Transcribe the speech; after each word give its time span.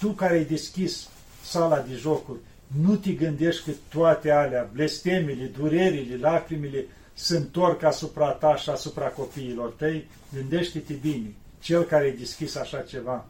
tu 0.00 0.08
care 0.08 0.34
ai 0.34 0.44
deschis 0.44 1.08
sala 1.42 1.80
de 1.80 1.94
jocuri, 1.94 2.38
nu 2.66 2.96
te 2.96 3.12
gândești 3.12 3.64
că 3.64 3.70
toate 3.88 4.30
alea, 4.30 4.70
blestemele, 4.72 5.44
durerile, 5.44 6.16
lacrimile, 6.16 6.86
se 7.14 7.36
întorc 7.36 7.82
asupra 7.82 8.30
ta 8.30 8.56
și 8.56 8.70
asupra 8.70 9.06
copiilor 9.06 9.70
tăi? 9.70 10.08
Gândește-te 10.34 10.92
bine, 10.92 11.34
cel 11.60 11.82
care 11.82 12.04
ai 12.04 12.16
deschis 12.16 12.56
așa 12.56 12.80
ceva. 12.80 13.26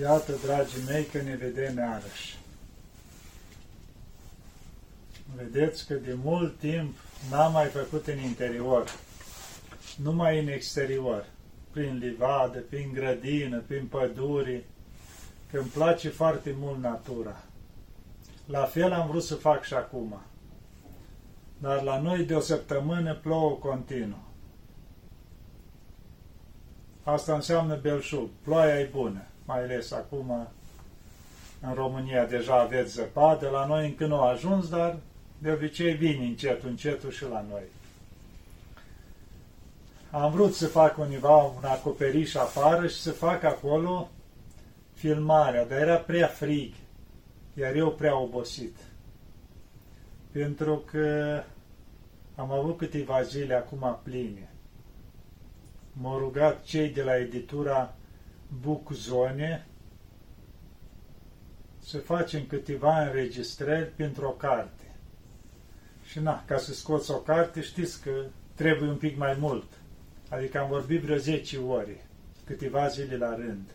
Iată, 0.00 0.32
dragii 0.44 0.82
mei, 0.86 1.04
că 1.04 1.20
ne 1.22 1.36
vedem 1.36 1.76
iarăși. 1.76 2.38
Vedeți 5.36 5.86
că 5.86 5.94
de 5.94 6.16
mult 6.22 6.58
timp 6.58 6.94
n-am 7.30 7.52
mai 7.52 7.66
făcut 7.66 8.06
în 8.06 8.18
interior, 8.18 8.84
numai 10.02 10.40
în 10.40 10.48
exterior, 10.48 11.26
prin 11.70 11.98
livadă, 11.98 12.58
prin 12.58 12.90
grădină, 12.92 13.58
prin 13.66 13.86
păduri, 13.86 14.64
că 15.50 15.58
îmi 15.58 15.68
place 15.68 16.08
foarte 16.08 16.54
mult 16.58 16.78
natura. 16.78 17.42
La 18.46 18.64
fel 18.64 18.92
am 18.92 19.08
vrut 19.08 19.22
să 19.22 19.34
fac 19.34 19.64
și 19.64 19.74
acum. 19.74 20.20
Dar 21.58 21.82
la 21.82 22.00
noi 22.00 22.24
de 22.24 22.34
o 22.34 22.40
săptămână 22.40 23.14
plouă 23.14 23.50
continuu. 23.50 24.26
Asta 27.02 27.34
înseamnă 27.34 27.76
belșug. 27.76 28.28
Ploaia 28.42 28.80
e 28.80 28.88
bună, 28.92 29.22
mai 29.44 29.62
ales 29.62 29.92
acum 29.92 30.48
în 31.60 31.74
România 31.74 32.24
deja 32.24 32.60
aveți 32.60 32.92
zăpadă, 32.92 33.48
la 33.48 33.66
noi 33.66 33.86
încă 33.86 34.06
nu 34.06 34.20
a 34.20 34.28
ajuns, 34.28 34.68
dar 34.68 34.96
de 35.38 35.50
obicei 35.50 35.94
vin 35.94 36.20
încet, 36.22 36.62
încetul 36.62 37.10
și 37.10 37.22
la 37.22 37.44
noi. 37.50 37.62
Am 40.10 40.32
vrut 40.32 40.54
să 40.54 40.66
fac 40.66 40.98
univa 40.98 41.36
un 41.36 41.64
acoperiș 41.64 42.34
afară 42.34 42.86
și 42.86 43.00
să 43.00 43.10
fac 43.12 43.42
acolo 43.42 44.10
filmarea, 44.92 45.66
dar 45.66 45.78
era 45.78 45.96
prea 45.96 46.26
frig, 46.26 46.74
iar 47.54 47.74
eu 47.74 47.92
prea 47.92 48.18
obosit. 48.18 48.76
Pentru 50.32 50.76
că 50.76 51.42
am 52.34 52.52
avut 52.52 52.76
câteva 52.76 53.22
zile 53.22 53.54
acum 53.54 53.98
pline. 54.02 54.50
M-au 55.92 56.18
rugat 56.18 56.62
cei 56.62 56.88
de 56.88 57.02
la 57.02 57.16
editura 57.16 57.94
Book 58.60 58.92
Zone 58.92 59.66
să 61.78 61.98
facem 61.98 62.44
câteva 62.46 63.00
înregistrări 63.00 63.90
pentru 63.96 64.26
o 64.26 64.30
carte. 64.30 64.77
Și 66.08 66.18
na, 66.20 66.44
ca 66.46 66.58
să 66.58 66.72
scoți 66.72 67.10
o 67.10 67.16
carte, 67.16 67.60
știți 67.60 68.02
că 68.02 68.10
trebuie 68.54 68.88
un 68.88 68.96
pic 68.96 69.16
mai 69.16 69.36
mult. 69.40 69.66
Adică 70.28 70.58
am 70.58 70.68
vorbit 70.68 71.00
vreo 71.02 71.16
10 71.16 71.58
ore, 71.58 72.06
câteva 72.44 72.88
zile 72.88 73.16
la 73.16 73.34
rând. 73.34 73.70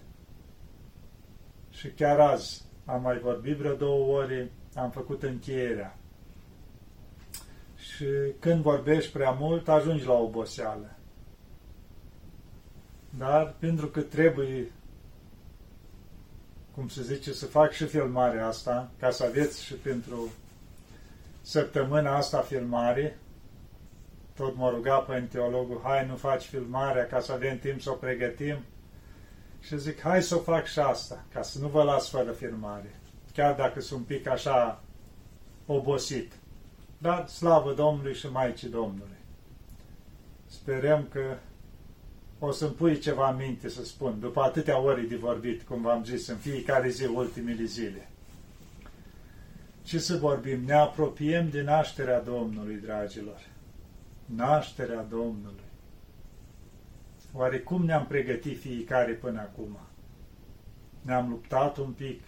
Și 1.69 1.87
chiar 1.87 2.19
azi 2.19 2.61
am 2.85 3.01
mai 3.01 3.19
vorbit 3.19 3.57
vreo 3.57 3.75
două 3.75 4.17
ore, 4.17 4.51
am 4.75 4.91
făcut 4.91 5.23
încheierea. 5.23 5.97
Și 7.77 8.05
când 8.39 8.61
vorbești 8.61 9.11
prea 9.11 9.31
mult, 9.31 9.67
ajungi 9.67 10.05
la 10.05 10.13
oboseală. 10.13 10.95
Dar 13.17 13.55
pentru 13.59 13.87
că 13.87 14.01
trebuie, 14.01 14.71
cum 16.75 16.87
se 16.87 17.01
zice, 17.01 17.33
să 17.33 17.45
fac 17.45 17.71
și 17.71 17.85
filmarea 17.85 18.47
asta, 18.47 18.91
ca 18.99 19.09
să 19.11 19.23
aveți 19.23 19.63
și 19.63 19.73
pentru 19.73 20.29
săptămâna 21.43 22.15
asta 22.15 22.39
filmare, 22.39 23.17
tot 24.35 24.55
mă 24.55 24.69
ruga 24.69 24.97
pe 24.97 25.19
teologul, 25.19 25.81
hai 25.83 26.07
nu 26.07 26.15
faci 26.15 26.43
filmarea 26.43 27.07
ca 27.07 27.19
să 27.19 27.31
avem 27.31 27.59
timp 27.59 27.81
să 27.81 27.89
o 27.89 27.93
pregătim. 27.93 28.57
Și 29.59 29.79
zic, 29.79 30.01
hai 30.01 30.23
să 30.23 30.35
o 30.35 30.39
fac 30.39 30.65
și 30.65 30.79
asta, 30.79 31.25
ca 31.33 31.41
să 31.41 31.59
nu 31.59 31.67
vă 31.67 31.83
las 31.83 32.09
fără 32.09 32.31
filmare, 32.31 32.95
chiar 33.33 33.55
dacă 33.55 33.81
sunt 33.81 33.99
un 33.99 34.05
pic 34.05 34.27
așa 34.27 34.83
obosit. 35.65 36.31
Dar 36.97 37.27
slavă 37.27 37.73
Domnului 37.73 38.13
și 38.13 38.31
Maicii 38.31 38.69
Domnului. 38.69 39.17
Sperăm 40.45 41.07
că 41.11 41.37
o 42.39 42.51
să-mi 42.51 42.71
pui 42.71 42.99
ceva 42.99 43.31
minte 43.31 43.69
să 43.69 43.85
spun, 43.85 44.19
după 44.19 44.41
atâtea 44.41 44.79
ore 44.79 45.01
de 45.01 45.15
vorbit, 45.15 45.61
cum 45.61 45.81
v-am 45.81 46.03
zis, 46.03 46.27
în 46.27 46.37
fiecare 46.37 46.89
zi, 46.89 47.05
ultimele 47.05 47.63
zile. 47.63 48.09
Ce 49.83 49.99
să 49.99 50.17
vorbim? 50.17 50.63
Ne 50.63 50.73
apropiem 50.73 51.49
de 51.49 51.61
nașterea 51.61 52.21
Domnului, 52.21 52.75
dragilor. 52.75 53.39
Nașterea 54.25 55.03
Domnului. 55.03 55.63
Oare 57.33 57.59
cum 57.59 57.85
ne-am 57.85 58.05
pregătit 58.07 58.59
fiecare 58.59 59.11
până 59.11 59.39
acum? 59.39 59.77
Ne-am 61.01 61.29
luptat 61.29 61.77
un 61.77 61.91
pic, 61.91 62.21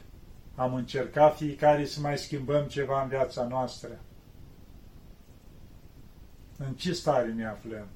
am 0.56 0.74
încercat 0.74 1.36
fiecare 1.36 1.86
să 1.86 2.00
mai 2.00 2.18
schimbăm 2.18 2.66
ceva 2.66 3.02
în 3.02 3.10
viața 3.10 3.48
noastră. 3.48 4.00
În 6.58 6.74
ce 6.74 6.94
stare 6.94 7.34
ne 7.34 7.46
aflăm? 7.46 7.88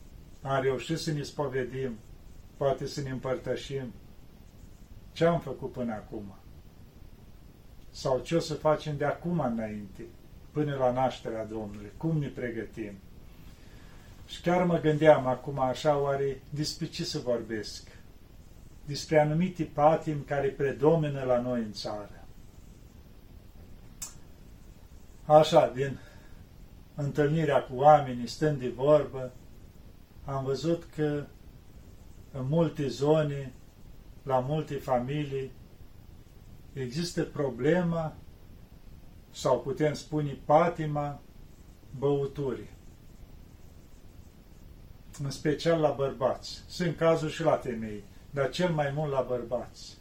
Am 0.42 0.62
reușit 0.62 0.98
să 0.98 1.12
ne 1.12 1.22
spovedim, 1.22 1.98
poate 2.58 2.86
să 2.88 3.02
ne 3.02 3.10
împărtășim. 3.10 3.94
Ce 5.12 5.26
am 5.26 5.40
făcut 5.40 5.72
până 5.72 5.94
acum? 5.94 6.36
Sau 8.00 8.20
ce 8.20 8.36
o 8.36 8.40
să 8.40 8.54
facem 8.54 8.98
de 8.98 9.06
acum 9.06 9.40
înainte, 9.40 10.04
până 10.52 10.76
la 10.76 10.92
nașterea 10.92 11.46
Domnului? 11.46 11.92
Cum 11.98 12.18
ne 12.18 12.28
pregătim? 12.28 12.92
Și 14.28 14.42
chiar 14.42 14.64
mă 14.64 14.80
gândeam 14.80 15.28
acum 15.28 15.60
așa, 15.60 15.98
oare 15.98 16.42
despre 16.50 16.86
ce 16.86 17.04
să 17.04 17.20
vorbesc? 17.20 17.88
Despre 18.86 19.20
anumite 19.20 19.64
patimi 19.64 20.24
care 20.24 20.48
predomină 20.48 21.24
la 21.24 21.42
noi 21.42 21.60
în 21.60 21.72
țară. 21.72 22.26
Așa, 25.26 25.72
din 25.76 26.00
întâlnirea 26.96 27.64
cu 27.64 27.76
oamenii, 27.76 28.28
stând 28.28 28.60
de 28.60 28.70
vorbă, 28.70 29.32
am 30.26 30.44
văzut 30.44 30.84
că 30.96 31.26
în 32.32 32.48
multe 32.48 32.88
zone, 32.88 33.52
la 34.24 34.40
multe 34.40 34.76
familii, 34.76 35.52
există 36.82 37.24
problema, 37.24 38.16
sau 39.32 39.60
putem 39.60 39.94
spune 39.94 40.38
patima, 40.46 41.22
băuturii 42.00 42.78
în 45.24 45.30
special 45.32 45.80
la 45.80 45.90
bărbați. 45.90 46.64
Sunt 46.68 46.98
cazuri 46.98 47.34
și 47.34 47.44
la 47.44 47.56
femei, 47.56 48.04
dar 48.30 48.50
cel 48.50 48.72
mai 48.72 48.92
mult 48.96 49.12
la 49.12 49.22
bărbați. 49.22 49.98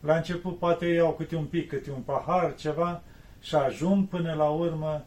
La 0.00 0.16
început 0.16 0.58
poate 0.58 0.86
iau 0.86 1.12
câte 1.12 1.36
un 1.36 1.44
pic, 1.44 1.68
câte 1.68 1.90
un 1.90 2.00
pahar, 2.00 2.54
ceva, 2.54 3.02
și 3.40 3.54
ajung 3.54 4.08
până 4.08 4.34
la 4.34 4.48
urmă 4.48 5.06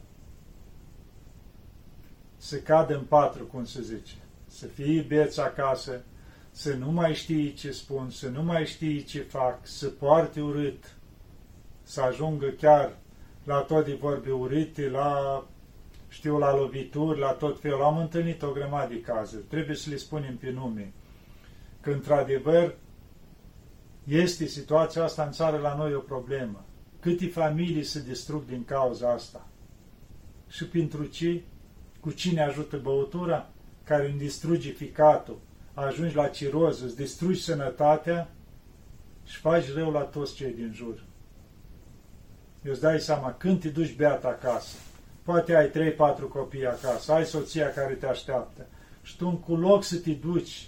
să 2.37 2.57
cadă 2.57 2.95
în 2.95 3.03
patru, 3.03 3.45
cum 3.45 3.65
se 3.65 3.81
zice. 3.81 4.15
Să 4.47 4.65
fie 4.65 5.01
beți 5.01 5.39
acasă, 5.39 6.01
să 6.55 6.73
nu 6.73 6.91
mai 6.91 7.13
știi 7.13 7.53
ce 7.53 7.71
spun, 7.71 8.09
să 8.09 8.29
nu 8.29 8.43
mai 8.43 8.65
știi 8.65 9.03
ce 9.03 9.21
fac, 9.21 9.67
să 9.67 9.87
poarte 9.87 10.41
urât, 10.41 10.95
să 11.83 12.01
ajungă 12.01 12.47
chiar 12.47 12.97
la 13.43 13.59
tot 13.59 13.85
de 13.85 13.93
vorbe 13.93 14.31
urâte, 14.31 14.89
la 14.89 15.43
știu, 16.07 16.37
la 16.37 16.55
lovituri, 16.55 17.19
la 17.19 17.31
tot 17.31 17.59
felul. 17.59 17.81
Am 17.81 17.97
întâlnit 17.97 18.41
o 18.41 18.51
grămadă 18.51 18.93
de 18.93 19.01
cazuri. 19.01 19.43
Trebuie 19.43 19.75
să 19.75 19.89
le 19.89 19.95
spunem 19.95 20.37
pe 20.37 20.51
nume. 20.51 20.93
Că, 21.81 21.91
într-adevăr, 21.91 22.75
este 24.03 24.45
situația 24.45 25.03
asta 25.03 25.23
în 25.23 25.31
țară 25.31 25.57
la 25.57 25.75
noi 25.75 25.93
o 25.93 25.99
problemă. 25.99 26.65
Câte 26.99 27.27
familii 27.27 27.83
se 27.83 28.03
distrug 28.03 28.45
din 28.45 28.65
cauza 28.65 29.11
asta? 29.11 29.47
Și 30.47 30.67
pentru 30.67 31.03
ce? 31.05 31.41
Cu 31.99 32.11
cine 32.11 32.41
ajută 32.41 32.77
băutura? 32.77 33.49
Care 33.83 34.09
îmi 34.09 34.17
distruge 34.17 34.69
ficatul, 34.71 35.39
ajungi 35.73 36.15
la 36.15 36.27
ciroză, 36.27 36.85
îți 36.85 36.95
distrugi 36.95 37.41
sănătatea 37.41 38.29
și 39.25 39.37
faci 39.37 39.73
rău 39.73 39.91
la 39.91 40.01
toți 40.01 40.35
cei 40.35 40.53
din 40.53 40.71
jur. 40.73 41.03
Eu 42.65 42.71
îți 42.71 42.81
dai 42.81 42.99
seama, 42.99 43.33
când 43.33 43.59
te 43.59 43.69
duci 43.69 43.95
beat 43.95 44.25
acasă, 44.25 44.77
Poate 45.23 45.55
ai 45.55 45.69
3-4 45.69 45.73
copii 46.29 46.65
acasă, 46.67 47.11
ai 47.11 47.25
soția 47.25 47.71
care 47.71 47.93
te 47.93 48.05
așteaptă 48.05 48.65
și 49.01 49.17
tu 49.17 49.29
cu 49.45 49.55
loc 49.55 49.83
să 49.83 49.97
te 49.97 50.11
duci 50.11 50.67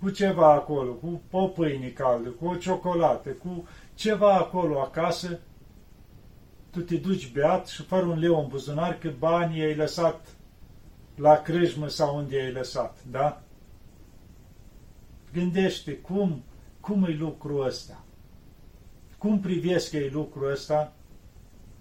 cu 0.00 0.10
ceva 0.10 0.52
acolo, 0.52 0.92
cu 0.92 1.22
o 1.30 1.46
pâine 1.46 1.88
caldă, 1.88 2.28
cu 2.28 2.46
o 2.46 2.54
ciocolată, 2.54 3.30
cu 3.30 3.68
ceva 3.94 4.32
acolo 4.32 4.80
acasă, 4.80 5.38
tu 6.70 6.80
te 6.80 6.96
duci 6.96 7.32
beat 7.32 7.66
și 7.66 7.82
fără 7.82 8.06
un 8.06 8.18
leu 8.18 8.40
în 8.40 8.46
buzunar 8.48 8.98
că 8.98 9.10
banii 9.18 9.62
ai 9.62 9.74
lăsat 9.74 10.26
la 11.14 11.42
crâjmă 11.42 11.88
sau 11.88 12.16
unde 12.16 12.40
ai 12.40 12.52
lăsat, 12.52 12.96
da? 13.10 13.42
Gândește 15.32 15.92
cum, 15.92 16.42
cum 16.80 17.04
e 17.04 17.16
lucrul 17.16 17.66
ăsta? 17.66 18.04
Cum 19.18 19.40
privesc 19.40 19.92
ei 19.92 20.10
lucrul 20.10 20.50
ăsta? 20.50 20.92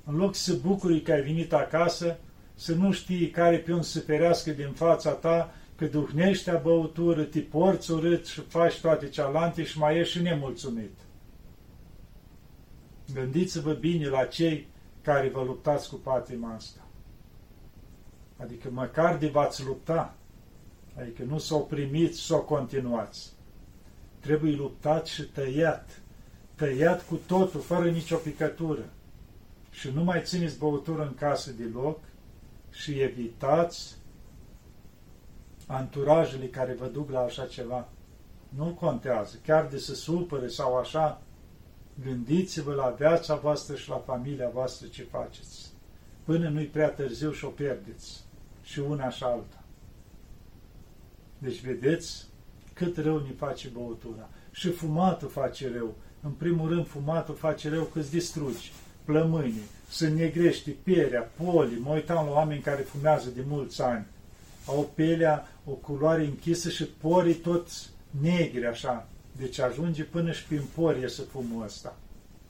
În 0.05 0.15
loc 0.15 0.35
să 0.35 0.53
bucuri 0.53 1.01
că 1.01 1.11
ai 1.11 1.21
venit 1.21 1.53
acasă, 1.53 2.17
să 2.53 2.75
nu 2.75 2.91
știi 2.91 3.29
care 3.29 3.57
pe 3.57 3.73
un 3.73 3.81
să 3.81 3.99
ferească 3.99 4.51
din 4.51 4.71
fața 4.71 5.11
ta, 5.11 5.53
că 5.75 5.85
duhnește 5.85 6.59
băutură, 6.63 7.23
te 7.23 7.39
porți 7.39 7.91
urât 7.91 8.25
și 8.25 8.41
faci 8.41 8.79
toate 8.79 9.09
cealante 9.09 9.63
și 9.63 9.77
mai 9.77 9.97
ești 9.97 10.17
și 10.17 10.21
nemulțumit. 10.21 10.93
Gândiți-vă 13.13 13.73
bine 13.73 14.07
la 14.07 14.25
cei 14.25 14.67
care 15.01 15.29
vă 15.29 15.43
luptați 15.43 15.89
cu 15.89 15.95
patima 15.95 16.53
asta. 16.53 16.81
Adică 18.37 18.69
măcar 18.71 19.17
de 19.17 19.27
v-ați 19.27 19.65
lupta, 19.65 20.15
adică 20.99 21.23
nu 21.23 21.37
s-o 21.37 21.57
primiți, 21.57 22.19
s-o 22.19 22.41
continuați. 22.41 23.31
Trebuie 24.21 24.55
luptat 24.55 25.05
și 25.05 25.23
tăiat, 25.23 26.01
tăiat 26.55 27.07
cu 27.07 27.15
totul, 27.15 27.59
fără 27.59 27.89
nicio 27.89 28.15
picătură. 28.15 28.83
Și 29.71 29.89
nu 29.93 30.03
mai 30.03 30.21
țineți 30.23 30.57
băutură 30.57 31.01
în 31.01 31.15
casă 31.15 31.51
deloc 31.51 31.99
și 32.71 32.99
evitați 32.99 33.95
anturajele 35.67 36.45
care 36.45 36.73
vă 36.73 36.85
duc 36.85 37.09
la 37.09 37.19
așa 37.19 37.45
ceva. 37.45 37.89
Nu 38.49 38.65
contează, 38.65 39.37
chiar 39.45 39.67
de 39.67 39.77
să 39.77 39.93
supere 39.93 40.47
sau 40.47 40.77
așa, 40.77 41.21
gândiți-vă 42.03 42.73
la 42.73 42.89
viața 42.89 43.35
voastră 43.35 43.75
și 43.75 43.89
la 43.89 43.97
familia 43.97 44.49
voastră 44.49 44.87
ce 44.87 45.03
faceți. 45.03 45.71
Până 46.23 46.49
nu-i 46.49 46.65
prea 46.65 46.89
târziu 46.89 47.31
și 47.31 47.45
o 47.45 47.49
pierdeți. 47.49 48.23
Și 48.63 48.79
una 48.79 49.09
și 49.09 49.23
alta. 49.23 49.63
Deci 51.37 51.61
vedeți 51.61 52.27
cât 52.81 52.97
rău 52.97 53.17
ne 53.19 53.31
face 53.37 53.67
băutura. 53.67 54.29
Și 54.51 54.69
fumatul 54.69 55.29
face 55.29 55.71
rău. 55.77 55.95
În 56.21 56.31
primul 56.31 56.69
rând, 56.69 56.87
fumatul 56.87 57.35
face 57.35 57.69
rău 57.69 57.83
că 57.83 57.99
îți 57.99 58.11
distrugi 58.11 58.71
plămânii, 59.05 59.61
să 59.89 60.07
negrești 60.07 60.69
pierea, 60.71 61.31
poli. 61.43 61.79
Mă 61.79 61.93
uitam 61.93 62.25
la 62.25 62.31
oameni 62.31 62.61
care 62.61 62.81
fumează 62.81 63.29
de 63.29 63.43
mulți 63.47 63.81
ani. 63.81 64.05
Au 64.65 64.91
pelea 64.95 65.47
o 65.65 65.71
culoare 65.71 66.25
închisă 66.25 66.69
și 66.69 66.85
porii 66.85 67.33
toți 67.33 67.89
negri, 68.21 68.65
așa. 68.65 69.07
Deci 69.37 69.59
ajunge 69.59 70.03
până 70.03 70.31
și 70.31 70.45
prin 70.45 70.63
porie 70.75 71.09
să 71.09 71.21
fumul 71.21 71.63
ăsta. 71.63 71.95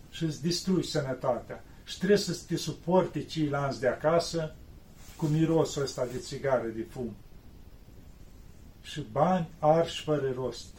Și 0.10 0.24
îți 0.24 0.42
distrugi 0.42 0.90
sănătatea. 0.90 1.64
Și 1.84 1.98
trebuie 1.98 2.18
să 2.18 2.38
te 2.48 2.56
suporte 2.56 3.24
ceilalți 3.24 3.80
de 3.80 3.88
acasă 3.88 4.56
cu 5.16 5.26
mirosul 5.26 5.82
ăsta 5.82 6.08
de 6.12 6.18
țigară, 6.18 6.68
de 6.76 6.86
fum. 6.90 7.16
Și 8.82 9.06
bani 9.12 9.50
arși 9.60 10.04
fără 10.04 10.32
rost. 10.36 10.78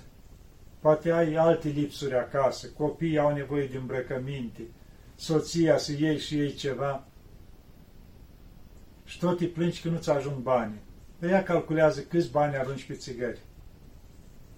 Poate 0.81 1.11
ai 1.11 1.35
alte 1.35 1.69
lipsuri 1.69 2.15
acasă, 2.15 2.69
copiii 2.69 3.19
au 3.19 3.35
nevoie 3.35 3.67
de 3.67 3.77
îmbrăcăminte, 3.77 4.63
soția 5.15 5.79
să 5.79 5.93
iei 5.93 6.19
și 6.19 6.39
ei 6.39 6.53
ceva 6.53 7.05
și 9.05 9.19
tot 9.19 9.41
îi 9.41 9.47
plângi 9.47 9.81
că 9.83 9.89
nu-ți 9.89 10.11
ajung 10.11 10.37
bani. 10.37 10.81
Ea 11.23 11.43
calculează 11.43 12.01
câți 12.01 12.31
bani 12.31 12.57
arunci 12.57 12.85
pe 12.85 12.95
țigări. 12.95 13.39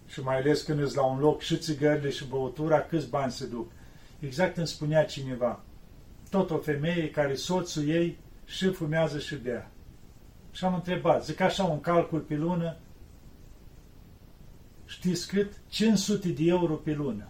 Și 0.07 0.21
mai 0.21 0.37
ales 0.37 0.63
când 0.63 0.81
îți 0.81 0.97
la 0.97 1.05
un 1.05 1.19
loc 1.19 1.41
și 1.41 1.59
țigările 1.59 2.11
și 2.11 2.27
băutura, 2.29 2.81
câți 2.81 3.09
bani 3.09 3.33
se 3.33 3.47
duc. 3.47 3.73
Exact 4.19 4.57
îmi 4.57 4.67
spunea 4.67 5.05
cineva. 5.05 5.61
Tot 6.31 6.51
o 6.51 6.59
femeie 6.59 7.11
care 7.11 7.35
soțul 7.35 7.89
ei 7.89 8.19
și 8.45 8.71
fumează 8.71 9.19
și 9.19 9.37
bea. 9.37 9.71
Și 10.51 10.65
am 10.65 10.75
întrebat, 10.75 11.25
zic 11.25 11.41
așa 11.41 11.65
un 11.65 11.81
calcul 11.81 12.21
pe 12.21 12.35
lună, 12.35 12.77
știți 14.95 15.29
cât? 15.29 15.53
500 15.69 16.29
de 16.29 16.43
euro 16.45 16.75
pe 16.75 16.93
lună. 16.93 17.27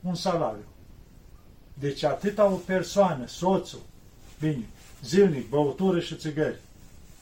Un 0.00 0.14
salariu. 0.14 0.64
Deci 1.74 2.02
atâta 2.02 2.52
o 2.52 2.56
persoană, 2.56 3.26
soțul, 3.26 3.80
bine, 4.40 4.66
zilnic, 5.04 5.48
băutură 5.48 6.00
și 6.00 6.16
țigări, 6.16 6.58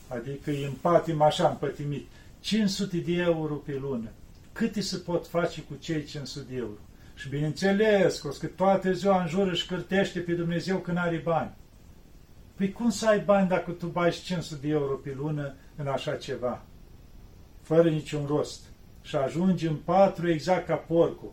adică 0.09 0.51
e 0.51 0.67
în 0.67 0.73
patim 0.81 1.21
așa 1.21 1.49
împătimit, 1.49 2.07
500 2.41 2.97
de 2.97 3.13
euro 3.13 3.55
pe 3.55 3.79
lună. 3.81 4.09
Câte 4.53 4.81
se 4.81 4.97
pot 4.97 5.27
face 5.27 5.63
cu 5.63 5.75
cei 5.81 6.05
500 6.05 6.47
de 6.51 6.57
euro? 6.57 6.81
Și 7.15 7.29
bineînțeles, 7.29 8.21
că 8.21 8.47
toate 8.47 8.93
ziua 8.93 9.23
în 9.23 9.29
jur 9.29 9.47
își 9.47 9.67
cârtește 9.67 10.21
pe 10.21 10.33
Dumnezeu 10.33 10.79
când 10.79 10.97
are 10.97 11.17
bani. 11.17 11.51
Păi 12.55 12.73
cum 12.73 12.91
să 12.91 13.09
ai 13.09 13.21
bani 13.21 13.49
dacă 13.49 13.71
tu 13.71 13.87
bagi 13.87 14.23
500 14.23 14.67
de 14.67 14.73
euro 14.73 14.95
pe 14.95 15.15
lună 15.17 15.55
în 15.77 15.87
așa 15.87 16.15
ceva? 16.17 16.63
Fără 17.63 17.91
niciun 17.91 18.27
rost. 18.27 18.70
Și 19.03 19.17
ajungi 19.17 19.67
în 19.67 19.77
patru 19.77 20.31
exact 20.31 20.67
ca 20.67 20.77
porcul. 20.77 21.33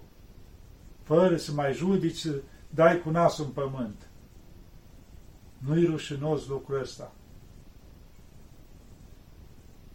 Fără 1.03 1.37
să 1.37 1.51
mai 1.51 1.73
judici, 1.73 2.17
să 2.17 2.41
dai 2.69 3.01
cu 3.01 3.09
nasul 3.09 3.45
în 3.45 3.51
pământ. 3.51 4.09
Nu-i 5.57 5.85
rușinos 5.85 6.47
lucrul 6.47 6.79
ăsta. 6.79 7.11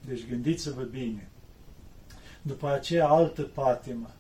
Deci 0.06 0.28
gândiți-vă 0.28 0.82
bine. 0.82 1.30
După 2.42 2.69
aceea 2.69 3.08
altă 3.08 3.42
patimă, 3.42 4.10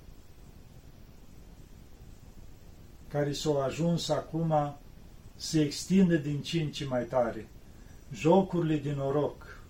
care 3.08 3.32
s-a 3.32 3.64
ajuns 3.64 4.08
acum 4.08 4.76
se 5.36 5.60
extinde 5.60 6.18
din 6.18 6.42
ce 6.42 6.60
în 6.60 6.70
ce 6.70 6.84
mai 6.84 7.04
tare. 7.04 7.48
Jocurile 8.12 8.76
din 8.76 8.94
noroc, 8.94 9.62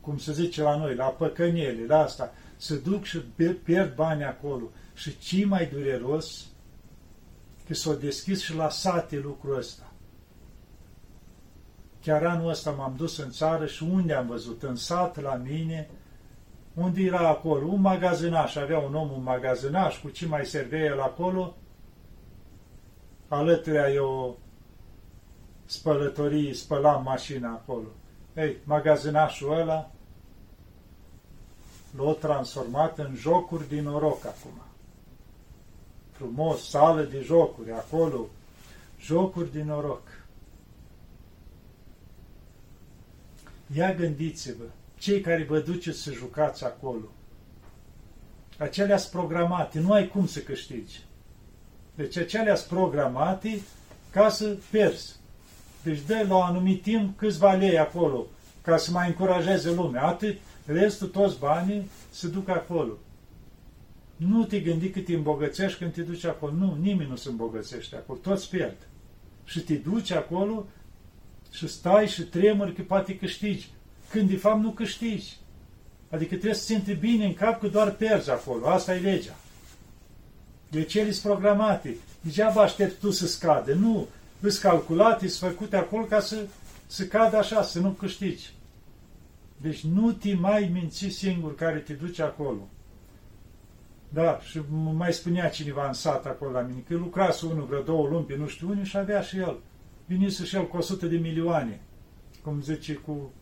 cum 0.00 0.18
se 0.18 0.32
zice 0.32 0.62
la 0.62 0.76
noi, 0.76 0.94
la 0.94 1.06
păcăniele, 1.06 1.86
la 1.86 1.98
asta, 1.98 2.32
se 2.58 2.76
duc 2.76 3.04
și 3.04 3.18
pierd 3.64 3.94
bani 3.94 4.24
acolo. 4.24 4.70
Și 4.94 5.18
ce 5.18 5.46
mai 5.46 5.66
dureros, 5.66 6.46
că 7.66 7.74
s-a 7.74 7.94
deschis 7.94 8.42
și 8.42 8.54
la 8.54 8.68
sate 8.68 9.18
lucrul 9.18 9.56
ăsta. 9.56 9.92
Chiar 12.02 12.24
anul 12.24 12.48
ăsta 12.48 12.70
m-am 12.70 12.94
dus 12.96 13.18
în 13.18 13.30
țară 13.30 13.66
și 13.66 13.82
unde 13.82 14.12
am 14.12 14.26
văzut? 14.26 14.62
În 14.62 14.76
sat, 14.76 15.20
la 15.20 15.34
mine, 15.34 15.88
unde 16.74 17.02
era 17.02 17.28
acolo? 17.28 17.66
Un 17.66 17.80
magazinaș, 17.80 18.54
avea 18.56 18.78
un 18.78 18.94
om 18.94 19.10
un 19.10 19.22
magazinaș, 19.22 20.00
cu 20.00 20.08
ce 20.08 20.26
mai 20.26 20.46
servea 20.46 20.84
el 20.84 21.00
acolo? 21.00 21.56
Alături 23.28 23.94
e 23.94 23.98
o 23.98 24.34
spălătorie, 25.64 26.54
spălam 26.54 27.02
mașina 27.02 27.48
acolo. 27.48 27.88
Ei, 28.36 28.56
magazinașul 28.64 29.58
ăla 29.58 29.90
l-a 31.96 32.12
transformat 32.12 32.98
în 32.98 33.14
jocuri 33.16 33.68
din 33.68 33.82
noroc 33.82 34.24
acum 34.26 34.62
frumos, 36.18 36.68
sală 36.68 37.02
de 37.02 37.20
jocuri, 37.20 37.72
acolo, 37.72 38.26
jocuri 39.00 39.52
din 39.52 39.66
noroc. 39.66 40.02
Ia 43.74 43.94
gândiți-vă, 43.94 44.64
cei 44.98 45.20
care 45.20 45.44
vă 45.44 45.58
duceți 45.58 45.98
să 45.98 46.12
jucați 46.12 46.64
acolo, 46.64 47.08
acelea 48.58 48.96
sunt 48.96 49.12
programate, 49.12 49.80
nu 49.80 49.92
ai 49.92 50.08
cum 50.08 50.26
să 50.26 50.38
câștigi. 50.38 51.04
Deci 51.94 52.16
acelea 52.16 52.54
sunt 52.54 52.68
programate 52.68 53.60
ca 54.10 54.28
să 54.28 54.56
pierzi. 54.70 55.16
Deci 55.82 56.00
dă 56.06 56.24
la 56.28 56.36
un 56.36 56.42
anumit 56.42 56.82
timp 56.82 57.18
câțiva 57.18 57.52
lei 57.52 57.78
acolo, 57.78 58.26
ca 58.62 58.76
să 58.76 58.90
mai 58.90 59.06
încurajeze 59.06 59.70
lumea. 59.70 60.02
Atât, 60.02 60.38
restul, 60.72 61.08
toți 61.08 61.38
banii 61.38 61.90
se 62.10 62.28
duc 62.28 62.48
acolo. 62.48 62.98
Nu 64.16 64.44
te 64.44 64.60
gândi 64.60 64.90
că 64.90 65.00
te 65.00 65.14
îmbogățești 65.14 65.78
când 65.78 65.92
te 65.92 66.02
duci 66.02 66.24
acolo. 66.24 66.52
Nu, 66.52 66.76
nimeni 66.80 67.08
nu 67.08 67.16
se 67.16 67.28
îmbogățește 67.28 67.96
acolo. 67.96 68.18
Toți 68.22 68.50
pierd. 68.50 68.76
Și 69.44 69.60
te 69.60 69.74
duci 69.74 70.10
acolo 70.10 70.66
și 71.52 71.68
stai 71.68 72.08
și 72.08 72.22
tremuri 72.22 72.74
că 72.74 72.82
poate 72.82 73.16
câștigi. 73.16 73.68
Când 74.10 74.28
de 74.28 74.36
fapt 74.36 74.62
nu 74.62 74.70
câștigi. 74.70 75.36
Adică 76.10 76.34
trebuie 76.34 76.54
să 76.54 76.80
ți 76.84 76.92
bine 76.92 77.24
în 77.24 77.34
cap 77.34 77.60
că 77.60 77.68
doar 77.68 77.90
pierzi 77.90 78.30
acolo. 78.30 78.66
Asta 78.66 78.94
e 78.94 78.98
legea. 78.98 79.36
Deci 80.70 80.94
ele 80.94 81.10
sunt 81.10 81.32
programate. 81.32 81.96
Degeaba 82.20 82.62
aștept 82.62 83.00
tu 83.00 83.10
să 83.10 83.26
scade. 83.26 83.74
Nu. 83.74 84.06
Sunt 84.40 84.54
calculate, 84.54 85.28
sunt 85.28 85.50
făcute 85.50 85.76
acolo 85.76 86.04
ca 86.04 86.20
să, 86.20 86.36
să 86.86 87.04
cadă 87.04 87.36
așa, 87.36 87.62
să 87.62 87.80
nu 87.80 87.90
câștigi. 87.90 88.52
Deci 89.60 89.84
nu 89.84 90.12
te 90.12 90.34
mai 90.34 90.70
minți 90.72 91.08
singur 91.08 91.54
care 91.54 91.78
te 91.78 91.92
duci 91.92 92.18
acolo. 92.18 92.68
Da, 94.08 94.40
și 94.40 94.60
mai 94.70 95.12
spunea 95.12 95.48
cineva 95.48 95.86
în 95.86 95.92
sat 95.92 96.26
acolo 96.26 96.50
la 96.50 96.60
mine, 96.60 96.80
că 96.88 96.94
lucrase 96.94 97.46
unul 97.46 97.66
vreo 97.66 97.82
două 97.82 98.08
luni 98.08 98.24
pe 98.24 98.36
nu 98.36 98.46
știu 98.46 98.68
unde 98.68 98.84
și 98.84 98.96
avea 98.96 99.20
și 99.20 99.38
el. 99.38 99.58
Vinise 100.06 100.44
și 100.44 100.56
el 100.56 100.66
cu 100.66 100.76
100 100.76 101.06
de 101.06 101.16
milioane, 101.16 101.80
cum 102.42 102.62
zice, 102.62 102.94
cu... 102.94 103.32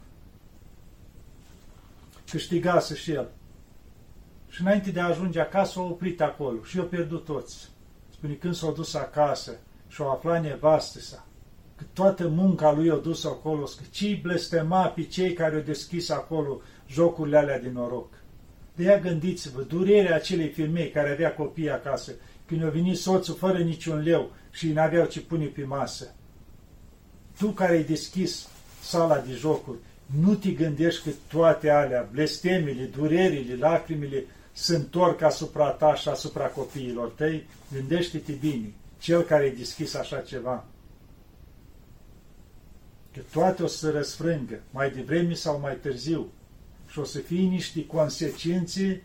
câștigase 2.31 2.95
și 2.95 3.11
el. 3.11 3.29
Și 4.49 4.61
înainte 4.61 4.91
de 4.91 5.01
a 5.01 5.07
ajunge 5.07 5.41
acasă, 5.41 5.79
a 5.79 5.83
oprit 5.83 6.21
acolo 6.21 6.63
și 6.63 6.77
i-a 6.77 6.83
pierdut 6.83 7.25
toți. 7.25 7.69
Spune, 8.11 8.33
când 8.33 8.55
s-a 8.55 8.71
dus 8.71 8.95
acasă 8.95 9.53
și 9.89 10.03
a 10.03 10.11
aflat 10.11 10.43
nevastă 10.43 10.99
sa, 10.99 11.27
că 11.77 11.85
toată 11.93 12.29
munca 12.29 12.73
lui 12.73 12.91
a 12.91 12.95
dus 12.95 13.25
acolo, 13.25 13.65
că 13.65 13.83
ce 13.91 14.19
blestema 14.23 14.87
pe 14.87 15.03
cei 15.03 15.33
care 15.33 15.55
au 15.55 15.61
deschis 15.61 16.11
acolo 16.11 16.61
jocurile 16.89 17.37
alea 17.37 17.61
din 17.61 17.73
noroc. 17.73 18.09
De 18.75 18.85
ea 18.85 18.99
gândiți-vă, 18.99 19.63
durerea 19.63 20.15
acelei 20.15 20.49
femei 20.49 20.91
care 20.91 21.11
avea 21.11 21.35
copii 21.35 21.71
acasă, 21.71 22.13
când 22.47 22.65
a 22.65 22.69
venit 22.69 22.99
soțul 22.99 23.35
fără 23.35 23.59
niciun 23.59 24.03
leu 24.03 24.31
și 24.51 24.73
n-aveau 24.73 25.07
ce 25.07 25.21
pune 25.21 25.45
pe 25.45 25.65
masă. 25.65 26.15
Tu 27.39 27.47
care 27.47 27.73
ai 27.73 27.85
deschis 27.85 28.49
sala 28.81 29.19
de 29.19 29.33
jocuri, 29.33 29.79
nu 30.23 30.35
te 30.35 30.51
gândești 30.51 31.03
că 31.03 31.11
toate 31.29 31.71
alea, 31.71 32.09
blestemele, 32.13 32.91
durerile, 32.97 33.57
lacrimile, 33.57 34.25
se 34.53 34.77
întorc 34.77 35.23
asupra 35.23 35.69
ta 35.69 35.95
și 35.95 36.09
asupra 36.09 36.47
copiilor 36.47 37.09
tăi, 37.09 37.47
gândește-te 37.73 38.33
bine, 38.33 38.73
cel 38.99 39.23
care 39.23 39.45
e 39.45 39.51
deschis 39.51 39.95
așa 39.95 40.19
ceva. 40.21 40.65
Că 43.17 43.23
toate 43.33 43.63
o 43.63 43.67
să 43.67 43.77
se 43.77 43.91
răsfrângă, 43.91 44.61
mai 44.71 44.91
devreme 44.91 45.35
sau 45.35 45.61
mai 45.61 45.77
târziu, 45.77 46.33
și 46.87 46.99
o 46.99 47.05
să 47.05 47.19
fie 47.19 47.41
niște 47.49 47.87
consecințe 47.87 49.03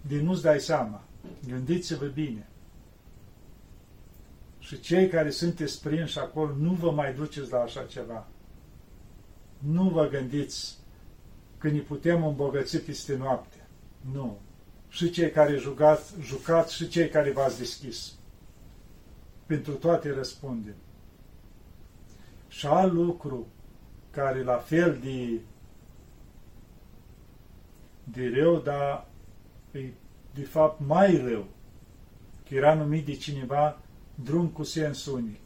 din 0.00 0.24
nu-ți 0.24 0.42
dai 0.42 0.60
seama. 0.60 1.04
Gândiți-vă 1.48 2.06
bine. 2.06 2.48
Și 4.58 4.80
cei 4.80 5.08
care 5.08 5.30
sunteți 5.30 5.82
prinși 5.82 6.18
acolo, 6.18 6.54
nu 6.54 6.72
vă 6.72 6.90
mai 6.90 7.14
duceți 7.14 7.50
la 7.50 7.58
așa 7.58 7.82
ceva. 7.82 8.26
Nu 9.58 9.88
vă 9.88 10.08
gândiți 10.08 10.76
că 11.58 11.68
ne 11.68 11.78
putem 11.78 12.26
îmbogăți 12.26 12.78
peste 12.78 13.16
noapte. 13.16 13.66
Nu. 14.12 14.38
Și 14.88 15.10
cei 15.10 15.30
care 15.30 15.56
jucați, 15.56 16.14
jucați 16.20 16.74
și 16.74 16.88
cei 16.88 17.08
care 17.08 17.32
v-ați 17.32 17.58
deschis. 17.58 18.12
Pentru 19.46 19.72
toate 19.72 20.12
răspundem. 20.12 20.74
Și 22.48 22.66
alt 22.66 22.92
lucru 22.92 23.46
care 24.10 24.42
la 24.42 24.56
fel 24.56 24.98
de, 25.02 25.40
de 28.04 28.40
rău, 28.40 28.60
dar 28.60 29.06
e 29.72 29.90
de 30.34 30.42
fapt 30.42 30.80
mai 30.86 31.16
rău, 31.16 31.46
că 32.48 32.54
era 32.54 32.74
numit 32.74 33.04
de 33.04 33.14
cineva 33.14 33.78
drum 34.14 34.48
cu 34.48 34.62
sens 34.62 35.06
unic. 35.06 35.40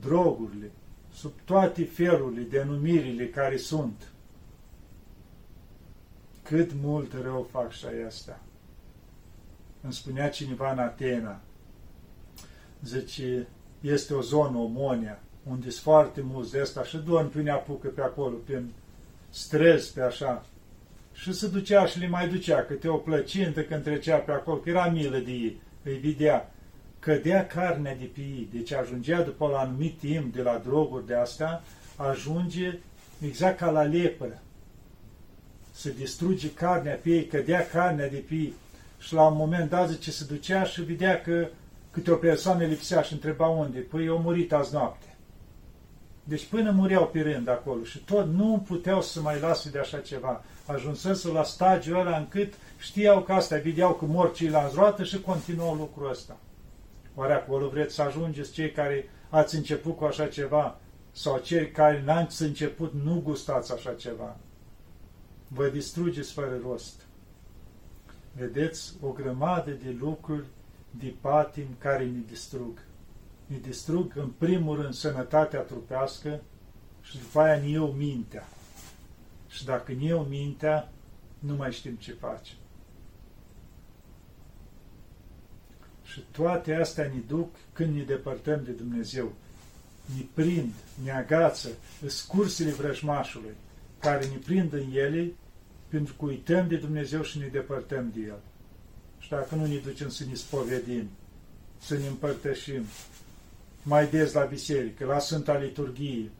Drogurile, 0.00 0.70
sub 1.12 1.32
toate 1.44 1.84
felurile, 1.84 2.42
denumirile 2.42 3.28
care 3.28 3.56
sunt. 3.56 4.12
Cât 6.42 6.72
mult 6.82 7.12
rău 7.12 7.48
fac 7.50 7.72
și 7.72 7.86
astea. 8.06 8.40
Îmi 9.80 9.92
spunea 9.92 10.28
cineva 10.28 10.72
în 10.72 10.78
Atena, 10.78 11.40
zice, 12.82 13.48
este 13.80 14.14
o 14.14 14.20
zonă, 14.20 14.58
Omonia, 14.58 15.22
unde 15.42 15.70
sunt 15.70 15.82
foarte 15.82 16.20
mulți 16.24 16.50
de 16.50 16.60
asta 16.60 16.84
și 16.84 16.96
doar 16.96 17.28
nu 17.32 17.42
ne 17.42 17.50
apucă 17.50 17.88
pe 17.88 18.00
acolo, 18.00 18.36
prin 18.44 18.72
stres, 19.30 19.88
pe 19.88 20.00
așa. 20.00 20.44
Și 21.12 21.32
se 21.32 21.48
ducea 21.48 21.86
și 21.86 21.98
le 21.98 22.08
mai 22.08 22.28
ducea 22.28 22.64
câte 22.64 22.88
o 22.88 22.96
plăcintă 22.96 23.62
când 23.62 23.82
trecea 23.82 24.16
pe 24.16 24.32
acolo, 24.32 24.56
că 24.56 24.70
era 24.70 24.86
milă 24.86 25.18
de 25.18 25.30
ei, 25.30 25.60
îi 25.82 25.98
vedea. 25.98 26.52
Cădea 26.98 27.46
carnea 27.46 27.94
de 27.94 28.10
pe 28.14 28.20
ei, 28.20 28.48
deci 28.52 28.72
ajungea 28.72 29.22
după 29.22 29.46
la 29.46 29.58
anumit 29.58 29.98
timp 29.98 30.34
de 30.34 30.42
la 30.42 30.60
droguri 30.64 31.06
de 31.06 31.14
astea, 31.14 31.62
ajunge 31.96 32.78
exact 33.20 33.58
ca 33.58 33.70
la 33.70 33.82
lepră. 33.82 34.42
Se 35.72 35.92
distruge 35.92 36.52
carnea 36.52 36.94
pe 36.94 37.10
ei, 37.10 37.26
cădea 37.26 37.66
carnea 37.66 38.08
de 38.08 38.24
pe 38.28 38.34
ei. 38.34 38.54
Și 38.98 39.14
la 39.14 39.26
un 39.26 39.36
moment 39.36 39.70
dat 39.70 39.88
zice, 39.88 40.10
se 40.10 40.24
ducea 40.24 40.64
și 40.64 40.82
vedea 40.82 41.20
că 41.20 41.48
câte 41.90 42.10
o 42.10 42.16
persoană 42.16 42.64
lipsea 42.64 43.02
și 43.02 43.12
întreba 43.12 43.46
unde. 43.46 43.78
Păi 43.78 44.08
au 44.08 44.18
murit 44.18 44.52
azi 44.52 44.72
noapte. 44.74 45.09
Deci 46.30 46.46
până 46.46 46.70
mureau 46.70 47.06
pe 47.06 47.20
rând 47.20 47.48
acolo 47.48 47.82
și 47.84 47.98
tot 47.98 48.26
nu 48.26 48.62
puteau 48.66 49.02
să 49.02 49.20
mai 49.20 49.40
lase 49.40 49.70
de 49.70 49.78
așa 49.78 49.98
ceva. 49.98 50.44
Ajunsese 50.66 51.28
la 51.28 51.42
stadiul 51.42 51.98
ăla 51.98 52.16
încât 52.16 52.54
știau 52.78 53.22
că 53.22 53.32
asta, 53.32 53.56
vedeau 53.56 53.94
că 53.94 54.04
mor 54.04 54.32
cei 54.32 54.48
la 54.48 54.68
zroată 54.68 55.04
și 55.04 55.20
continuau 55.20 55.74
lucrul 55.74 56.10
ăsta. 56.10 56.36
Oare 57.14 57.32
acolo 57.32 57.68
vreți 57.68 57.94
să 57.94 58.02
ajungeți 58.02 58.52
cei 58.52 58.70
care 58.70 59.10
ați 59.28 59.54
început 59.54 59.96
cu 59.96 60.04
așa 60.04 60.26
ceva 60.26 60.78
sau 61.12 61.38
cei 61.38 61.70
care 61.70 62.02
n-ați 62.04 62.42
început 62.42 62.92
nu 63.04 63.20
gustați 63.24 63.72
așa 63.72 63.92
ceva? 63.92 64.36
Vă 65.48 65.68
distrugeți 65.68 66.32
fără 66.32 66.60
rost. 66.62 67.00
Vedeți 68.36 68.92
o 69.00 69.08
grămadă 69.08 69.70
de 69.70 69.96
lucruri 70.00 70.44
de 70.90 71.14
patim 71.20 71.66
care 71.78 72.04
ne 72.04 72.20
distrug 72.28 72.78
ne 73.50 73.58
distrug 73.58 74.12
în 74.16 74.28
primul 74.38 74.80
rând 74.80 74.94
sănătatea 74.94 75.60
trupească 75.60 76.40
și 77.02 77.18
după 77.18 77.40
aia 77.40 77.60
ne 77.60 77.68
iau 77.68 77.86
mintea. 77.86 78.48
Și 79.48 79.64
dacă 79.64 79.92
ne 79.92 80.04
iau 80.04 80.22
mintea, 80.24 80.92
nu 81.38 81.54
mai 81.54 81.72
știm 81.72 81.94
ce 81.94 82.12
facem. 82.12 82.56
Și 86.04 86.24
toate 86.30 86.74
astea 86.74 87.04
ne 87.04 87.20
duc 87.26 87.54
când 87.72 87.96
ne 87.96 88.02
depărtăm 88.02 88.62
de 88.64 88.70
Dumnezeu. 88.70 89.32
Ne 90.16 90.24
prind, 90.34 90.72
ne 91.02 91.10
agață, 91.10 91.68
scursele 92.06 92.70
vrăjmașului, 92.70 93.54
care 93.98 94.26
ne 94.26 94.36
prind 94.36 94.72
în 94.72 94.92
ele 94.92 95.32
pentru 95.88 96.14
că 96.14 96.24
uităm 96.24 96.68
de 96.68 96.76
Dumnezeu 96.76 97.22
și 97.22 97.38
ne 97.38 97.46
depărtăm 97.46 98.10
de 98.14 98.20
El. 98.20 98.38
Și 99.18 99.28
dacă 99.28 99.54
nu 99.54 99.66
ne 99.66 99.76
ducem 99.76 100.08
să 100.08 100.24
ne 100.24 100.34
spovedim, 100.34 101.08
să 101.78 101.98
ne 101.98 102.06
împărtășim, 102.06 102.84
mai 103.82 104.06
des 104.06 104.32
la 104.32 104.44
biserică, 104.44 105.04
la 105.04 105.18
Sfânta 105.18 105.58
Liturghie. 105.58 106.30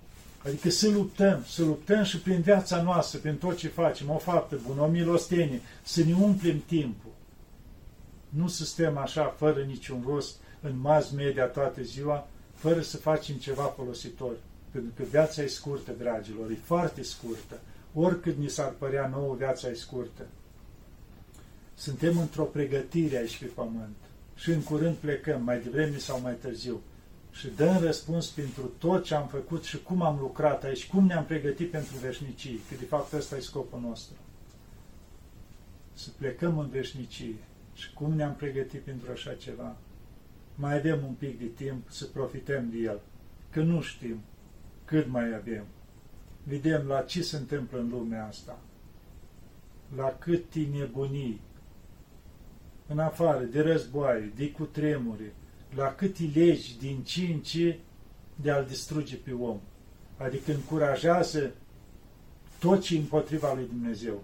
Adică 0.45 0.71
să 0.71 0.89
luptăm, 0.89 1.45
să 1.49 1.63
luptăm 1.63 2.03
și 2.03 2.21
prin 2.21 2.41
viața 2.41 2.83
noastră, 2.83 3.19
prin 3.19 3.37
tot 3.37 3.57
ce 3.57 3.69
facem, 3.69 4.11
o 4.11 4.19
faptă 4.19 4.61
bună, 4.67 4.81
o 4.81 4.87
milostenie, 4.87 5.61
să 5.83 6.05
ne 6.05 6.15
umplem 6.15 6.63
timpul. 6.67 7.11
Nu 8.29 8.49
să 8.49 8.65
stăm 8.65 8.97
așa, 8.97 9.35
fără 9.39 9.61
niciun 9.61 10.05
rost, 10.07 10.37
în 10.61 10.79
mass 10.81 11.11
media 11.11 11.45
toată 11.45 11.83
ziua, 11.83 12.29
fără 12.55 12.81
să 12.81 12.97
facem 12.97 13.37
ceva 13.37 13.63
folositor. 13.63 14.33
Pentru 14.71 14.91
că 14.97 15.03
viața 15.11 15.43
e 15.43 15.47
scurtă, 15.47 15.93
dragilor, 15.99 16.51
e 16.51 16.59
foarte 16.65 17.03
scurtă. 17.03 17.61
Oricât 17.95 18.37
ni 18.37 18.49
s-ar 18.49 18.75
părea 18.79 19.09
nouă, 19.09 19.35
viața 19.35 19.69
e 19.69 19.75
scurtă. 19.75 20.27
Suntem 21.75 22.19
într-o 22.19 22.45
pregătire 22.45 23.17
aici 23.17 23.39
pe 23.39 23.45
pământ 23.45 23.97
și 24.35 24.51
în 24.51 24.63
curând 24.63 24.95
plecăm, 24.95 25.43
mai 25.43 25.61
devreme 25.61 25.99
sau 25.99 26.21
mai 26.21 26.35
târziu 26.35 26.81
și 27.33 27.49
dăm 27.57 27.79
răspuns 27.79 28.27
pentru 28.29 28.71
tot 28.79 29.05
ce 29.05 29.15
am 29.15 29.27
făcut 29.27 29.65
și 29.65 29.83
cum 29.83 30.03
am 30.03 30.19
lucrat 30.19 30.65
aici, 30.65 30.87
cum 30.87 31.07
ne-am 31.07 31.25
pregătit 31.25 31.71
pentru 31.71 31.97
veșnicie, 31.97 32.59
că 32.69 32.75
de 32.79 32.85
fapt 32.85 33.13
ăsta 33.13 33.37
e 33.37 33.41
scopul 33.41 33.81
nostru. 33.81 34.17
Să 35.95 36.09
plecăm 36.19 36.59
în 36.59 36.69
veșnicie 36.69 37.35
și 37.75 37.93
cum 37.93 38.13
ne-am 38.13 38.35
pregătit 38.35 38.81
pentru 38.81 39.11
așa 39.13 39.35
ceva. 39.35 39.77
Mai 40.55 40.77
avem 40.77 41.05
un 41.07 41.13
pic 41.13 41.39
de 41.39 41.45
timp 41.45 41.91
să 41.91 42.05
profităm 42.05 42.71
de 42.71 42.77
el, 42.77 43.01
că 43.51 43.63
nu 43.63 43.81
știm 43.81 44.21
cât 44.85 45.09
mai 45.09 45.35
avem. 45.35 45.65
Vedem 46.43 46.87
la 46.87 47.01
ce 47.01 47.23
se 47.23 47.37
întâmplă 47.37 47.79
în 47.79 47.89
lumea 47.89 48.27
asta, 48.27 48.59
la 49.97 50.17
cât 50.19 50.55
nebunii, 50.55 51.41
în 52.87 52.99
afară 52.99 53.45
de 53.45 53.61
războaie, 53.61 54.33
de 54.37 54.51
cutremure, 54.51 55.33
la 55.75 55.95
câte 55.95 56.31
legi 56.35 56.79
din 56.79 57.03
ce 57.03 57.21
în 57.21 57.39
ce 57.39 57.79
de 58.35 58.50
a-l 58.50 58.67
distruge 58.69 59.17
pe 59.17 59.33
om. 59.33 59.61
Adică 60.17 60.53
încurajează 60.53 61.50
tot 62.59 62.83
ce 62.83 62.97
împotriva 62.97 63.55
lui 63.55 63.67
Dumnezeu. 63.67 64.23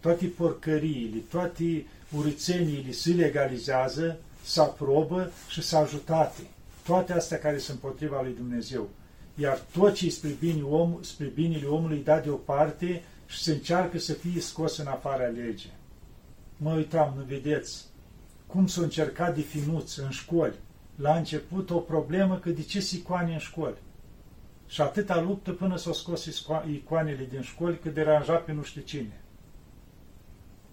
Toate 0.00 0.26
porcăriile, 0.26 1.16
toate 1.30 1.86
urățeniile 2.16 2.90
se 2.90 3.10
legalizează, 3.10 4.18
se 4.44 4.60
aprobă 4.60 5.30
și 5.48 5.62
se 5.62 5.76
ajutate. 5.76 6.42
Toate 6.84 7.12
astea 7.12 7.38
care 7.38 7.58
sunt 7.58 7.82
împotriva 7.82 8.22
lui 8.22 8.34
Dumnezeu. 8.34 8.88
Iar 9.34 9.62
tot 9.72 9.94
ce 9.94 10.10
spre, 10.10 10.36
bine 10.38 10.62
om, 10.62 10.98
spre 11.02 11.26
binele 11.26 11.66
omului 11.66 12.02
da 12.04 12.18
deoparte 12.18 13.02
și 13.26 13.42
se 13.42 13.52
încearcă 13.52 13.98
să 13.98 14.12
fie 14.12 14.40
scos 14.40 14.76
în 14.76 14.86
afara 14.86 15.26
legii. 15.26 15.72
Mă 16.56 16.72
uitam, 16.72 17.14
nu 17.16 17.22
vedeți, 17.24 17.84
cum 18.46 18.66
s-a 18.66 18.82
încercat 18.82 19.34
de 19.34 19.40
finuți 19.40 20.00
în 20.00 20.10
școli, 20.10 20.54
la 20.96 21.16
început 21.16 21.70
o 21.70 21.78
problemă 21.78 22.38
că 22.38 22.50
de 22.50 22.62
ce 22.62 22.88
icoane 22.94 23.32
în 23.32 23.38
școli. 23.38 23.76
Și 24.66 24.80
atâta 24.80 25.20
luptă 25.20 25.52
până 25.52 25.76
s-au 25.76 25.92
scos 25.92 26.28
icoanele 26.72 27.26
din 27.30 27.40
școli 27.40 27.78
că 27.78 27.88
deranja 27.88 28.34
pe 28.34 28.52
nu 28.52 28.62
știu 28.62 28.82
cine. 28.82 29.20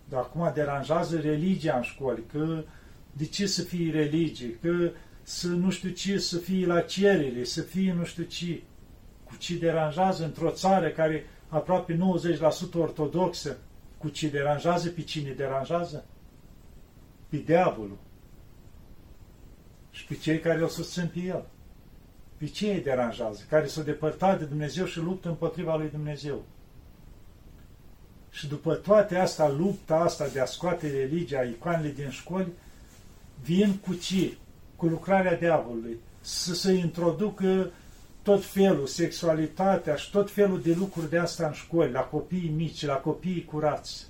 Dar 0.09 0.19
acum 0.19 0.51
deranjează 0.53 1.19
religia 1.19 1.75
în 1.75 1.81
școli, 1.81 2.23
că 2.31 2.63
de 3.13 3.25
ce 3.25 3.45
să 3.45 3.61
fie 3.61 3.91
religie, 3.91 4.57
că 4.61 4.91
să 5.23 5.47
nu 5.47 5.69
știu 5.69 5.89
ce, 5.89 6.17
să 6.17 6.37
fie 6.37 6.65
la 6.65 6.81
cerere, 6.81 7.43
să 7.43 7.61
fie 7.61 7.93
nu 7.93 8.03
știu 8.03 8.23
ce. 8.23 8.61
Cu 9.23 9.35
ce 9.37 9.57
deranjează 9.57 10.23
într-o 10.23 10.49
țară 10.51 10.89
care 10.89 11.25
aproape 11.47 11.95
90% 11.95 11.99
ortodoxă, 12.73 13.57
cu 13.97 14.09
ce 14.09 14.29
deranjează, 14.29 14.89
pe 14.89 15.01
cine 15.01 15.31
deranjează? 15.31 16.05
Pe 17.29 17.37
diavolul 17.37 17.97
și 19.99 20.05
pe 20.05 20.15
cei 20.15 20.39
care 20.39 20.59
îl 20.59 20.67
susțin 20.67 21.09
pe 21.13 21.19
el. 21.19 21.45
Pe 22.37 22.45
ce 22.45 22.71
îi 22.71 22.81
deranjează? 22.81 23.43
Care 23.49 23.67
s-au 23.67 23.83
depărtat 23.83 24.39
de 24.39 24.45
Dumnezeu 24.45 24.85
și 24.85 24.99
luptă 24.99 25.27
împotriva 25.27 25.75
lui 25.75 25.89
Dumnezeu. 25.89 26.43
Și 28.29 28.47
după 28.47 28.73
toate 28.73 29.17
asta, 29.17 29.49
lupta 29.49 29.95
asta 29.95 30.27
de 30.27 30.39
a 30.39 30.45
scoate 30.45 30.91
religia, 30.91 31.41
icoanele 31.41 31.91
din 31.91 32.09
școli, 32.09 32.51
vin 33.43 33.75
cu 33.75 33.93
ce? 33.93 34.37
Cu 34.75 34.85
lucrarea 34.85 35.37
diavolului. 35.37 35.97
Să 36.21 36.53
se 36.53 36.71
introducă 36.71 37.71
tot 38.21 38.45
felul, 38.45 38.87
sexualitatea 38.87 39.95
și 39.95 40.11
tot 40.11 40.31
felul 40.31 40.61
de 40.61 40.73
lucruri 40.73 41.09
de 41.09 41.17
asta 41.17 41.45
în 41.47 41.53
școli, 41.53 41.91
la 41.91 42.01
copiii 42.01 42.53
mici, 42.55 42.85
la 42.85 42.95
copiii 42.95 43.45
curați. 43.45 44.07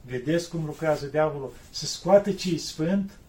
Vedeți 0.00 0.50
cum 0.50 0.64
lucrează 0.64 1.06
diavolul? 1.06 1.52
Să 1.70 1.86
scoată 1.86 2.32
cei 2.32 2.58
sfânt 2.58 3.10
și 3.10 3.23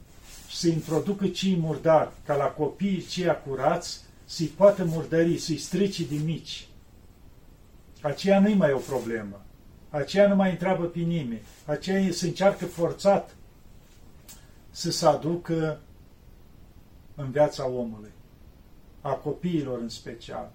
să 0.55 0.67
introducă 0.67 1.27
cei 1.27 1.55
murdari, 1.55 2.11
ca 2.25 2.35
la 2.35 2.45
copiii 2.45 3.05
cei 3.05 3.41
curați 3.47 4.03
să-i 4.25 4.45
poată 4.47 4.85
murdări, 4.85 5.37
să-i 5.37 5.57
strici 5.57 6.01
din 6.01 6.23
mici. 6.23 6.67
Aceea 8.01 8.39
nu-i 8.39 8.53
mai 8.53 8.71
o 8.71 8.77
problemă. 8.77 9.45
Aceea 9.89 10.27
nu 10.27 10.35
mai 10.35 10.51
întreabă 10.51 10.85
pe 10.85 10.99
nimeni. 10.99 11.41
Aceea 11.65 12.11
se 12.11 12.27
încearcă 12.27 12.65
forțat 12.65 13.35
să 14.69 14.91
se 14.91 15.05
aducă 15.05 15.79
în 17.15 17.31
viața 17.31 17.69
omului, 17.69 18.11
a 19.01 19.11
copiilor 19.13 19.79
în 19.79 19.89
special. 19.89 20.51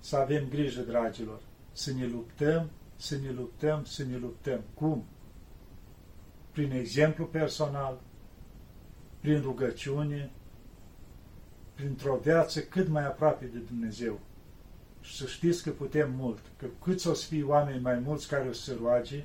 Să 0.00 0.16
avem 0.16 0.48
grijă, 0.48 0.80
dragilor, 0.80 1.40
să 1.72 1.92
ne 1.92 2.06
luptăm, 2.06 2.70
să 2.96 3.16
ne 3.16 3.30
luptăm, 3.30 3.84
să 3.84 4.04
ne 4.04 4.16
luptăm. 4.16 4.60
Cum? 4.74 5.04
Prin 6.52 6.70
exemplu 6.70 7.24
personal, 7.24 7.98
prin 9.24 9.40
rugăciune, 9.40 10.30
printr-o 11.74 12.16
viață 12.22 12.60
cât 12.60 12.88
mai 12.88 13.06
aproape 13.06 13.44
de 13.44 13.58
Dumnezeu. 13.58 14.18
Și 15.00 15.16
să 15.16 15.26
știți 15.26 15.62
că 15.62 15.70
putem 15.70 16.12
mult, 16.16 16.38
că 16.56 16.66
cât 16.82 17.04
o 17.04 17.14
să 17.14 17.26
fie 17.26 17.42
oameni 17.42 17.80
mai 17.82 17.98
mulți 17.98 18.28
care 18.28 18.48
o 18.48 18.52
să 18.52 18.62
se 18.62 18.78
roage, 18.82 19.24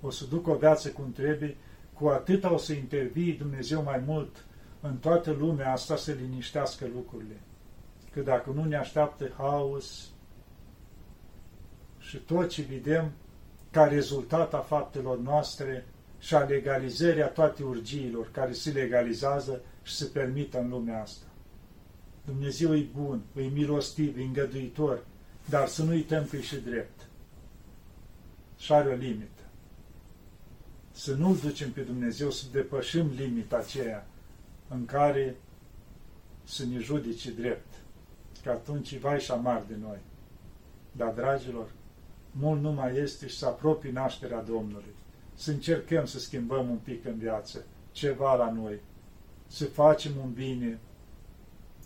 o 0.00 0.10
să 0.10 0.24
ducă 0.24 0.50
o 0.50 0.56
viață 0.56 0.88
cum 0.88 1.12
trebuie, 1.12 1.56
cu 1.92 2.06
atâta 2.06 2.52
o 2.52 2.56
să 2.56 2.72
intervii 2.72 3.32
Dumnezeu 3.32 3.82
mai 3.82 4.02
mult 4.06 4.44
în 4.80 4.96
toată 4.96 5.30
lumea 5.30 5.72
asta 5.72 5.96
să 5.96 6.12
liniștească 6.12 6.86
lucrurile. 6.94 7.40
Că 8.12 8.20
dacă 8.20 8.50
nu 8.50 8.64
ne 8.64 8.76
așteaptă 8.76 9.30
haos 9.36 10.08
și 11.98 12.16
tot 12.16 12.48
ce 12.48 12.62
vedem 12.62 13.12
ca 13.70 13.84
rezultat 13.84 14.54
a 14.54 14.58
faptelor 14.58 15.18
noastre 15.18 15.84
și 16.20 16.34
a 16.34 16.40
legalizării 16.40 17.22
a 17.22 17.28
toate 17.28 17.62
urgiilor 17.62 18.30
care 18.30 18.52
se 18.52 18.70
legalizează 18.70 19.62
și 19.82 19.94
se 19.94 20.04
permită 20.04 20.58
în 20.58 20.68
lumea 20.68 21.02
asta. 21.02 21.24
Dumnezeu 22.24 22.76
e 22.76 22.86
bun, 22.94 23.22
e 23.36 23.40
milostiv, 23.40 24.18
e 24.18 24.22
îngăduitor, 24.22 25.04
dar 25.48 25.68
să 25.68 25.82
nu 25.82 25.90
uităm 25.90 26.24
că 26.24 26.36
e 26.36 26.40
și 26.40 26.56
drept. 26.56 27.08
Și 28.58 28.72
are 28.72 28.88
o 28.88 28.94
limită. 28.94 29.42
Să 30.92 31.14
nu-L 31.14 31.36
ducem 31.36 31.72
pe 31.72 31.80
Dumnezeu 31.80 32.30
să 32.30 32.44
depășim 32.52 33.10
limita 33.16 33.56
aceea 33.56 34.06
în 34.68 34.84
care 34.84 35.36
să 36.44 36.64
ne 36.66 36.78
judece 36.78 37.30
drept, 37.30 37.74
că 38.42 38.50
atunci 38.50 38.98
vai 38.98 39.20
și 39.20 39.30
amar 39.30 39.62
de 39.68 39.74
noi. 39.80 39.98
Dar, 40.92 41.12
dragilor, 41.12 41.70
mult 42.30 42.60
nu 42.60 42.72
mai 42.72 42.96
este 42.96 43.26
și 43.26 43.38
să 43.38 43.46
apropii 43.46 43.90
nașterea 43.90 44.42
Domnului. 44.42 44.94
Să 45.40 45.50
încercăm 45.50 46.06
să 46.06 46.18
schimbăm 46.18 46.70
un 46.70 46.76
pic 46.76 47.04
în 47.04 47.18
viață, 47.18 47.64
ceva 47.92 48.34
la 48.34 48.52
noi, 48.52 48.80
să 49.46 49.64
facem 49.64 50.12
un 50.22 50.32
bine, 50.32 50.78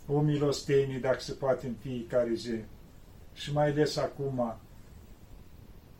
o 0.07 0.19
milostenie, 0.19 0.99
dacă 0.99 1.19
se 1.19 1.31
poate, 1.31 1.67
în 1.67 1.73
fiecare 1.79 2.33
zi. 2.33 2.59
Și 3.33 3.53
mai 3.53 3.69
ales 3.69 3.97
acum, 3.97 4.57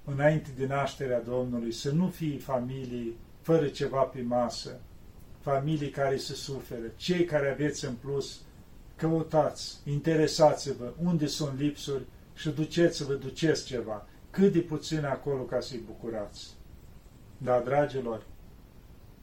înainte 0.04 0.50
de 0.58 0.66
nașterea 0.66 1.22
Domnului, 1.22 1.72
să 1.72 1.92
nu 1.92 2.08
fie 2.08 2.38
familii 2.38 3.18
fără 3.42 3.68
ceva 3.68 4.02
pe 4.02 4.22
masă, 4.22 4.80
familii 5.40 5.90
care 5.90 6.18
se 6.18 6.34
suferă, 6.34 6.92
cei 6.96 7.26
care 7.26 7.52
aveți 7.52 7.86
în 7.86 7.94
plus, 7.94 8.42
căutați, 8.96 9.80
interesați-vă 9.86 10.94
unde 11.04 11.26
sunt 11.26 11.60
lipsuri 11.60 12.06
și 12.34 12.50
duceți-vă, 12.50 13.14
duceți 13.14 13.66
ceva, 13.66 14.08
cât 14.30 14.54
de 14.54 14.60
puțin 14.60 15.06
acolo 15.06 15.42
ca 15.42 15.60
să-i 15.60 15.84
bucurați. 15.86 16.56
Dar, 17.38 17.62
dragilor, 17.62 18.24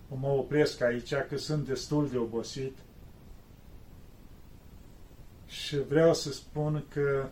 mă 0.09 0.29
opresc 0.29 0.81
aici, 0.81 1.15
că 1.15 1.37
sunt 1.37 1.67
destul 1.67 2.09
de 2.09 2.19
obosit, 2.19 2.77
și 5.47 5.79
vreau 5.79 6.15
să 6.15 6.33
spun 6.33 6.85
că 6.89 7.29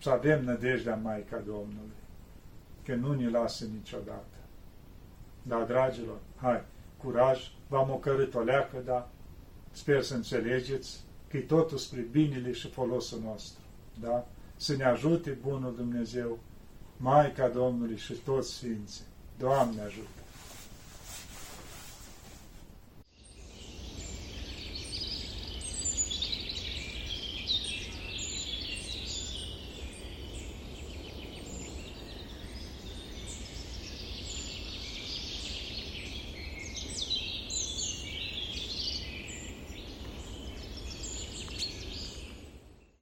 să 0.00 0.10
avem 0.10 0.44
nădejdea 0.44 0.96
Maica 0.96 1.36
Domnului, 1.36 1.96
că 2.84 2.94
nu 2.94 3.14
ne 3.14 3.28
lasă 3.28 3.64
niciodată. 3.64 4.36
Da, 5.42 5.64
dragilor, 5.64 6.18
hai, 6.36 6.62
curaj, 6.96 7.50
v-am 7.68 7.90
ocărât 7.90 8.34
o 8.34 8.40
leacă, 8.40 8.76
da, 8.84 9.10
sper 9.70 10.02
să 10.02 10.14
înțelegeți 10.14 11.04
că 11.28 11.36
e 11.36 11.40
totul 11.40 11.78
spre 11.78 12.00
binele 12.00 12.52
și 12.52 12.70
folosul 12.70 13.20
nostru, 13.24 13.62
da? 14.00 14.26
Să 14.56 14.76
ne 14.76 14.84
ajute 14.84 15.30
Bunul 15.30 15.74
Dumnezeu, 15.76 16.38
Maica 16.96 17.48
Domnului 17.48 17.96
și 17.96 18.12
toți 18.12 18.52
Sfinții. 18.52 19.04
Doamne 19.38 19.80
ajută! 19.82 20.23